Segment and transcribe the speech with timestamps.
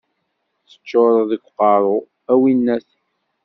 [0.69, 1.97] Teččureḍ deg uqerru,
[2.31, 2.89] a winnat!